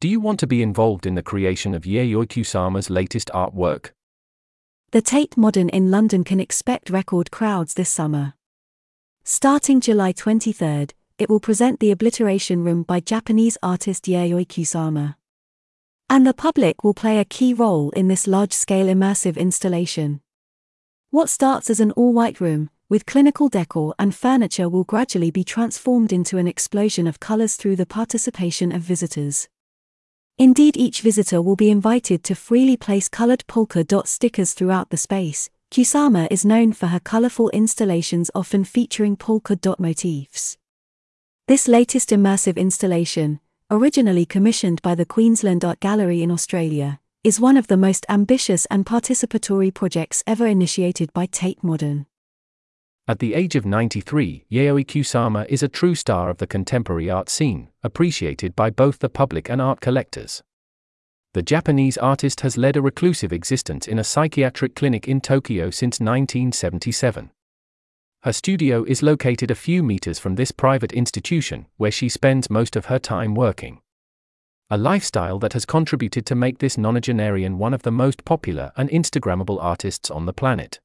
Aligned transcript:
Do 0.00 0.08
you 0.08 0.18
want 0.18 0.40
to 0.40 0.46
be 0.46 0.62
involved 0.62 1.04
in 1.04 1.14
the 1.14 1.22
creation 1.22 1.74
of 1.74 1.82
Yayoi 1.82 2.26
Kusama's 2.26 2.88
latest 2.88 3.30
artwork? 3.34 3.90
The 4.92 5.02
Tate 5.02 5.36
Modern 5.36 5.68
in 5.68 5.90
London 5.90 6.24
can 6.24 6.40
expect 6.40 6.88
record 6.88 7.30
crowds 7.30 7.74
this 7.74 7.90
summer. 7.90 8.32
Starting 9.24 9.78
July 9.78 10.14
23rd, 10.14 10.92
it 11.18 11.28
will 11.28 11.38
present 11.38 11.80
The 11.80 11.90
Obliteration 11.90 12.64
Room 12.64 12.82
by 12.82 13.00
Japanese 13.00 13.58
artist 13.62 14.06
Yayoi 14.06 14.46
Kusama. 14.46 15.16
And 16.08 16.26
the 16.26 16.32
public 16.32 16.82
will 16.82 16.94
play 16.94 17.18
a 17.18 17.26
key 17.26 17.52
role 17.52 17.90
in 17.90 18.08
this 18.08 18.26
large 18.26 18.54
scale 18.54 18.86
immersive 18.86 19.36
installation. 19.36 20.22
What 21.10 21.28
starts 21.28 21.68
as 21.68 21.78
an 21.78 21.90
all 21.90 22.14
white 22.14 22.40
room, 22.40 22.70
with 22.88 23.04
clinical 23.04 23.50
decor 23.50 23.94
and 23.98 24.14
furniture, 24.14 24.70
will 24.70 24.84
gradually 24.84 25.30
be 25.30 25.44
transformed 25.44 26.10
into 26.10 26.38
an 26.38 26.48
explosion 26.48 27.06
of 27.06 27.20
colors 27.20 27.56
through 27.56 27.76
the 27.76 27.84
participation 27.84 28.72
of 28.72 28.80
visitors. 28.80 29.46
Indeed, 30.40 30.78
each 30.78 31.02
visitor 31.02 31.42
will 31.42 31.54
be 31.54 31.70
invited 31.70 32.24
to 32.24 32.34
freely 32.34 32.74
place 32.74 33.10
colored 33.10 33.44
polka 33.46 33.84
dot 33.84 34.08
stickers 34.08 34.54
throughout 34.54 34.88
the 34.88 34.96
space. 34.96 35.50
Kusama 35.70 36.28
is 36.30 36.46
known 36.46 36.72
for 36.72 36.86
her 36.86 36.98
colorful 36.98 37.50
installations, 37.50 38.30
often 38.34 38.64
featuring 38.64 39.16
polka 39.16 39.54
dot 39.54 39.78
motifs. 39.78 40.56
This 41.46 41.68
latest 41.68 42.08
immersive 42.08 42.56
installation, 42.56 43.40
originally 43.70 44.24
commissioned 44.24 44.80
by 44.80 44.94
the 44.94 45.04
Queensland 45.04 45.62
Art 45.62 45.78
Gallery 45.78 46.22
in 46.22 46.30
Australia, 46.30 47.00
is 47.22 47.38
one 47.38 47.58
of 47.58 47.66
the 47.66 47.76
most 47.76 48.06
ambitious 48.08 48.64
and 48.70 48.86
participatory 48.86 49.74
projects 49.74 50.24
ever 50.26 50.46
initiated 50.46 51.12
by 51.12 51.26
Tate 51.26 51.62
Modern. 51.62 52.06
At 53.10 53.18
the 53.18 53.34
age 53.34 53.56
of 53.56 53.66
93, 53.66 54.44
Yayoi 54.52 54.86
Kusama 54.86 55.44
is 55.48 55.64
a 55.64 55.68
true 55.68 55.96
star 55.96 56.30
of 56.30 56.38
the 56.38 56.46
contemporary 56.46 57.10
art 57.10 57.28
scene, 57.28 57.68
appreciated 57.82 58.54
by 58.54 58.70
both 58.70 59.00
the 59.00 59.08
public 59.08 59.50
and 59.50 59.60
art 59.60 59.80
collectors. 59.80 60.44
The 61.34 61.42
Japanese 61.42 61.98
artist 61.98 62.42
has 62.42 62.56
led 62.56 62.76
a 62.76 62.80
reclusive 62.80 63.32
existence 63.32 63.88
in 63.88 63.98
a 63.98 64.04
psychiatric 64.04 64.76
clinic 64.76 65.08
in 65.08 65.20
Tokyo 65.20 65.70
since 65.70 65.98
1977. 65.98 67.32
Her 68.22 68.32
studio 68.32 68.84
is 68.84 69.02
located 69.02 69.50
a 69.50 69.56
few 69.56 69.82
meters 69.82 70.20
from 70.20 70.36
this 70.36 70.52
private 70.52 70.92
institution, 70.92 71.66
where 71.78 71.90
she 71.90 72.08
spends 72.08 72.48
most 72.48 72.76
of 72.76 72.86
her 72.86 73.00
time 73.00 73.34
working. 73.34 73.80
A 74.70 74.78
lifestyle 74.78 75.40
that 75.40 75.54
has 75.54 75.66
contributed 75.66 76.24
to 76.26 76.36
make 76.36 76.58
this 76.58 76.76
nonagenarian 76.76 77.56
one 77.56 77.74
of 77.74 77.82
the 77.82 77.90
most 77.90 78.24
popular 78.24 78.70
and 78.76 78.88
Instagrammable 78.88 79.60
artists 79.60 80.12
on 80.12 80.26
the 80.26 80.32
planet. 80.32 80.78